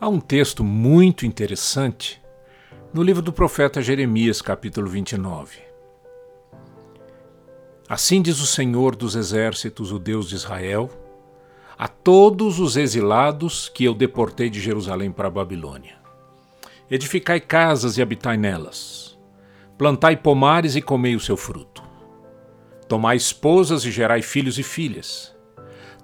Há 0.00 0.08
um 0.08 0.20
texto 0.20 0.62
muito 0.62 1.26
interessante 1.26 2.22
no 2.94 3.02
livro 3.02 3.20
do 3.20 3.32
profeta 3.32 3.82
Jeremias, 3.82 4.40
capítulo 4.40 4.88
29. 4.88 5.58
Assim 7.88 8.22
diz 8.22 8.40
o 8.40 8.46
Senhor 8.46 8.94
dos 8.94 9.16
Exércitos, 9.16 9.90
o 9.90 9.98
Deus 9.98 10.28
de 10.28 10.36
Israel, 10.36 10.88
a 11.76 11.88
todos 11.88 12.60
os 12.60 12.76
exilados 12.76 13.68
que 13.68 13.84
eu 13.84 13.92
deportei 13.92 14.48
de 14.48 14.60
Jerusalém 14.60 15.10
para 15.10 15.26
a 15.26 15.32
Babilônia: 15.32 15.96
Edificai 16.88 17.40
casas 17.40 17.98
e 17.98 18.02
habitai 18.02 18.36
nelas, 18.36 19.18
plantai 19.76 20.16
pomares 20.16 20.76
e 20.76 20.80
comei 20.80 21.16
o 21.16 21.20
seu 21.20 21.36
fruto. 21.36 21.82
Tomai 22.86 23.16
esposas 23.16 23.84
e 23.84 23.90
gerai 23.90 24.22
filhos 24.22 24.60
e 24.60 24.62
filhas. 24.62 25.34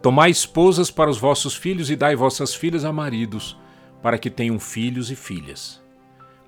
Tomai 0.02 0.30
esposas 0.30 0.90
para 0.90 1.08
os 1.08 1.16
vossos 1.16 1.54
filhos 1.54 1.90
e 1.90 1.96
dai 1.96 2.16
vossas 2.16 2.52
filhas 2.56 2.84
a 2.84 2.92
maridos 2.92 3.56
para 4.04 4.18
que 4.18 4.28
tenham 4.28 4.60
filhos 4.60 5.10
e 5.10 5.16
filhas. 5.16 5.82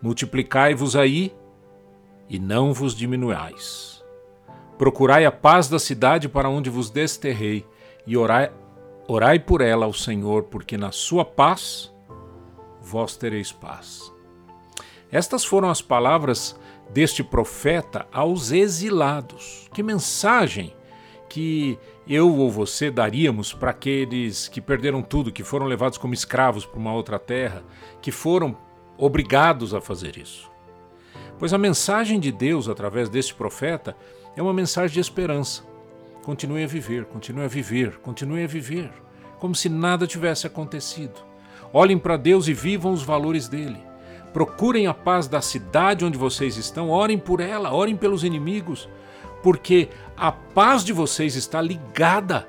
Multiplicai-vos 0.03 0.95
aí 0.95 1.35
e 2.29 2.39
não 2.39 2.75
vos 2.75 2.95
diminuais. 2.95 4.05
Procurai 4.77 5.25
a 5.25 5.33
paz 5.33 5.67
da 5.67 5.79
cidade 5.79 6.29
para 6.29 6.51
onde 6.51 6.69
vos 6.69 6.91
desterrei 6.91 7.65
e 8.07 8.15
orai, 8.15 8.53
orai 9.09 9.39
por 9.39 9.63
ela 9.63 9.87
ao 9.87 9.95
Senhor, 9.95 10.43
porque 10.43 10.77
na 10.77 10.93
sua 10.93 11.25
paz 11.25 11.91
vós 12.83 13.17
tereis 13.17 13.53
paz. 13.53 14.13
Estas 15.11 15.43
foram 15.43 15.71
as 15.71 15.81
palavras 15.81 16.61
deste 16.91 17.25
profeta 17.25 18.07
aos 18.13 18.53
exilados. 18.53 19.67
Que 19.73 19.83
mensagem 19.83 20.77
que 21.29 21.79
eu 22.09 22.33
ou 22.35 22.51
você 22.51 22.91
daríamos 22.91 23.53
para 23.53 23.71
aqueles 23.71 24.49
que 24.49 24.61
perderam 24.61 25.03
tudo, 25.03 25.33
que 25.33 25.43
foram 25.43 25.67
levados 25.67 25.99
como 25.99 26.15
escravos 26.15 26.65
para 26.65 26.79
uma 26.79 26.93
outra 26.93 27.19
terra, 27.19 27.65
que 28.01 28.13
foram 28.13 28.57
obrigados 28.97 29.75
a 29.75 29.81
fazer 29.81 30.17
isso? 30.17 30.51
Pois 31.39 31.53
a 31.53 31.59
mensagem 31.59 32.19
de 32.19 32.33
Deus 32.33 32.69
através 32.69 33.09
deste 33.09 33.35
profeta 33.35 33.97
é 34.37 34.43
uma 34.43 34.55
mensagem 34.55 34.95
de 34.95 35.01
esperança. 35.01 35.63
Continue 36.23 36.65
a 36.65 36.67
viver, 36.67 37.05
continue 37.05 37.45
a 37.45 37.49
viver, 37.49 37.99
continue 37.99 38.43
a 38.43 38.49
viver, 38.49 38.91
como 39.39 39.55
se 39.55 39.69
nada 39.69 40.07
tivesse 40.07 40.47
acontecido. 40.47 41.21
Olhem 41.73 41.99
para 41.99 42.17
Deus 42.17 42.49
e 42.49 42.55
vivam 42.55 42.93
os 42.93 43.03
valores 43.03 43.49
dele. 43.49 43.79
Procurem 44.33 44.87
a 44.87 44.95
paz 44.95 45.29
da 45.29 45.41
cidade 45.41 46.05
onde 46.05 46.19
vocês 46.19 46.57
estão, 46.57 46.91
orem 46.91 47.19
por 47.19 47.41
ela, 47.41 47.73
orem 47.73 47.97
pelos 47.97 48.25
inimigos, 48.25 48.89
porque 49.47 49.89
a 50.17 50.33
paz 50.33 50.83
de 50.83 50.93
vocês 50.93 51.37
está 51.37 51.63
ligada 51.63 52.49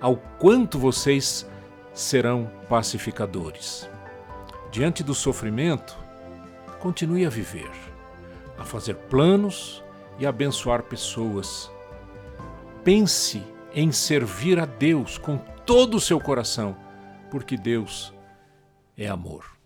ao 0.00 0.16
quanto 0.16 0.76
vocês 0.76 1.48
serão 1.94 2.50
pacificadores. 2.68 3.88
Diante 4.72 5.04
do 5.04 5.14
sofrimento, 5.14 5.96
continue 6.80 7.24
a 7.24 7.30
viver, 7.30 7.70
a 8.58 8.64
fazer 8.64 8.96
planos 8.96 9.84
e 10.18 10.26
abençoar 10.26 10.82
pessoas. 10.82 11.70
Pense 12.82 13.40
em 13.72 13.92
servir 13.92 14.58
a 14.58 14.64
Deus 14.64 15.18
com 15.18 15.38
todo 15.64 15.96
o 15.96 16.00
seu 16.00 16.20
coração, 16.20 16.76
porque 17.30 17.56
Deus 17.56 18.12
é 18.98 19.06
amor. 19.06 19.61